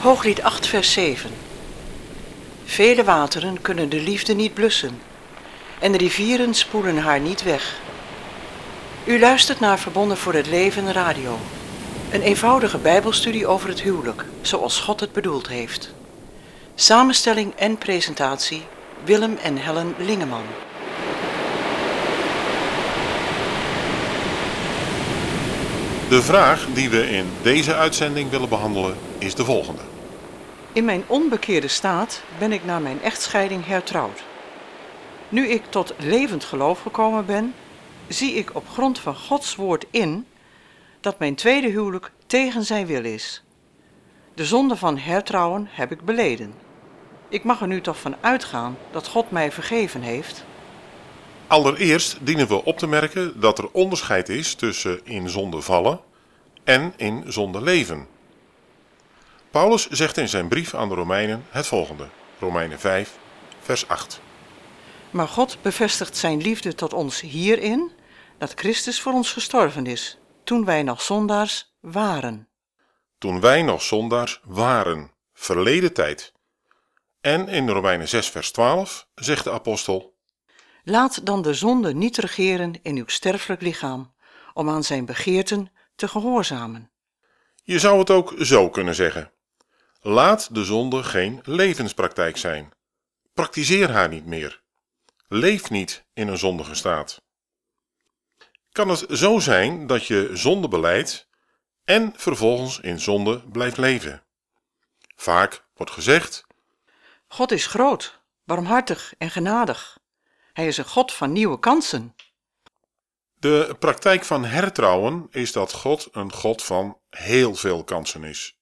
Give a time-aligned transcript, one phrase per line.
[0.00, 1.30] Hooglied 8, vers 7.
[2.64, 5.00] Vele wateren kunnen de liefde niet blussen
[5.78, 7.78] en de rivieren spoelen haar niet weg.
[9.04, 11.38] U luistert naar Verbonden voor het Leven Radio.
[12.10, 15.92] Een eenvoudige bijbelstudie over het huwelijk, zoals God het bedoeld heeft.
[16.74, 18.62] Samenstelling en presentatie
[19.04, 20.44] Willem en Helen Lingeman.
[26.10, 29.82] De vraag die we in deze uitzending willen behandelen is de volgende.
[30.72, 34.22] In mijn onbekeerde staat ben ik na mijn echtscheiding hertrouwd.
[35.28, 37.54] Nu ik tot levend geloof gekomen ben,
[38.08, 40.26] zie ik op grond van Gods woord in
[41.00, 43.42] dat mijn tweede huwelijk tegen zijn wil is.
[44.34, 46.54] De zonde van hertrouwen heb ik beleden.
[47.28, 50.44] Ik mag er nu toch van uitgaan dat God mij vergeven heeft.
[51.46, 56.00] Allereerst dienen we op te merken dat er onderscheid is tussen in zonde vallen
[56.64, 58.06] en in zonde leven.
[59.50, 63.18] Paulus zegt in zijn brief aan de Romeinen het volgende: Romeinen 5,
[63.60, 64.20] vers 8.
[65.10, 67.92] Maar God bevestigt zijn liefde tot ons hierin
[68.38, 72.48] dat Christus voor ons gestorven is, toen wij nog zondaars waren.
[73.18, 76.32] Toen wij nog zondaars waren, verleden tijd.
[77.20, 80.14] En in Romeinen 6, vers 12 zegt de apostel:
[80.84, 84.14] Laat dan de zonde niet regeren in uw sterfelijk lichaam,
[84.54, 86.90] om aan zijn begeerten te gehoorzamen.
[87.62, 89.32] Je zou het ook zo kunnen zeggen.
[90.02, 92.72] Laat de zonde geen levenspraktijk zijn.
[93.34, 94.62] Praktiseer haar niet meer.
[95.28, 97.22] Leef niet in een zondige staat.
[98.72, 101.28] Kan het zo zijn dat je zonde beleidt
[101.84, 104.22] en vervolgens in zonde blijft leven?
[105.16, 106.46] Vaak wordt gezegd:
[107.28, 109.98] God is groot, barmhartig en genadig.
[110.52, 112.14] Hij is een God van nieuwe kansen.
[113.34, 118.59] De praktijk van hertrouwen is dat God een God van heel veel kansen is.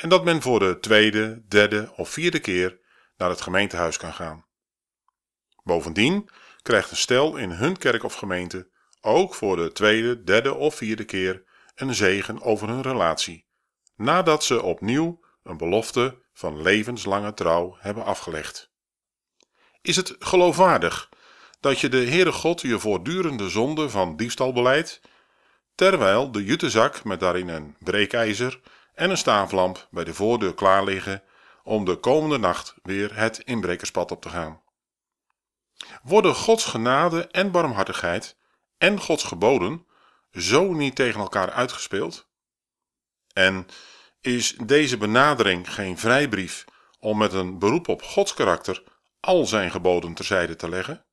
[0.00, 2.80] En dat men voor de tweede, derde of vierde keer
[3.16, 4.46] naar het gemeentehuis kan gaan.
[5.62, 6.28] Bovendien
[6.62, 11.04] krijgt een stel in hun kerk of gemeente ook voor de tweede, derde of vierde
[11.04, 11.44] keer
[11.74, 13.46] een zegen over hun relatie,
[13.96, 18.70] nadat ze opnieuw een belofte van levenslange trouw hebben afgelegd.
[19.82, 21.08] Is het geloofwaardig
[21.60, 25.00] dat je de Heere God je voortdurende zonde van diefstal beleidt,
[25.74, 28.60] terwijl de jutezak met daarin een breekijzer
[29.00, 31.22] en een staaflamp bij de voordeur klaar liggen
[31.62, 34.62] om de komende nacht weer het inbrekerspad op te gaan.
[36.02, 38.36] Worden Gods genade en barmhartigheid
[38.78, 39.86] en Gods geboden
[40.32, 42.28] zo niet tegen elkaar uitgespeeld?
[43.32, 43.66] En
[44.20, 46.64] is deze benadering geen vrijbrief
[46.98, 48.82] om met een beroep op Gods karakter
[49.20, 51.04] al zijn geboden terzijde te leggen?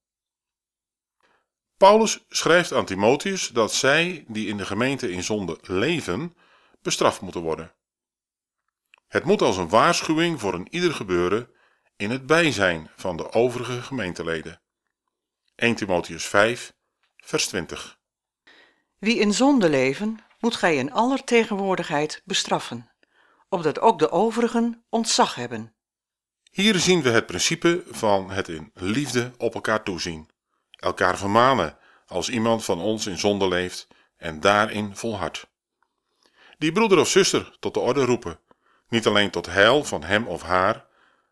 [1.78, 6.36] Paulus schrijft aan Timotheus dat zij die in de gemeente in zonde leven,
[6.82, 7.76] bestraft moeten worden.
[9.08, 11.50] Het moet als een waarschuwing voor een ieder gebeuren
[11.96, 14.62] in het bijzijn van de overige gemeenteleden.
[15.56, 16.74] 1 Timotheus 5,
[17.16, 17.98] vers 20.
[18.98, 22.92] Wie in zonde leven, moet gij in aller tegenwoordigheid bestraffen,
[23.50, 25.76] opdat ook de overigen ontzag hebben.
[26.52, 30.30] Hier zien we het principe van het in liefde op elkaar toezien,
[30.70, 33.88] elkaar vermanen als iemand van ons in zonde leeft
[34.18, 35.48] en daarin volhardt.
[36.58, 38.40] Die broeder of zuster tot de orde roepen,
[38.90, 40.86] niet alleen tot heil van hem of haar,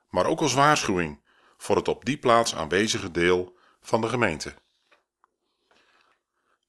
[0.10, 1.22] maar ook als waarschuwing
[1.58, 4.54] voor het op die plaats aanwezige deel van de gemeente.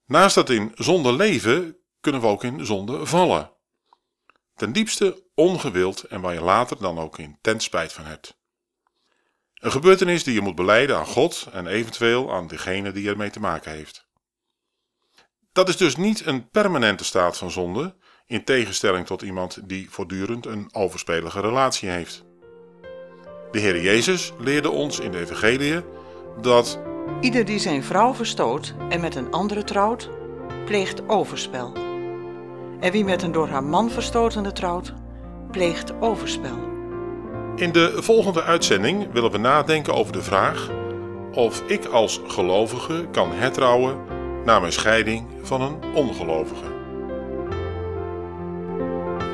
[0.05, 3.51] Naast dat in zonde leven, kunnen we ook in zonde vallen.
[4.55, 8.37] Ten diepste ongewild en waar je later dan ook in ten spijt van hebt.
[9.53, 13.39] Een gebeurtenis die je moet beleiden aan God en eventueel aan degene die ermee te
[13.39, 14.07] maken heeft.
[15.51, 17.95] Dat is dus niet een permanente staat van zonde,
[18.27, 22.25] in tegenstelling tot iemand die voortdurend een overspelige relatie heeft.
[23.51, 25.81] De Heer Jezus leerde ons in de Evangelie
[26.41, 26.79] dat
[27.21, 30.09] Ieder die zijn vrouw verstoot en met een andere trouwt,
[30.65, 31.73] pleegt overspel.
[32.79, 34.93] En wie met een door haar man verstotene trouwt,
[35.51, 36.57] pleegt overspel.
[37.55, 40.69] in de volgende uitzending willen we nadenken over de vraag
[41.33, 43.97] of ik als gelovige kan hertrouwen
[44.45, 46.76] na mijn scheiding van een ongelovige.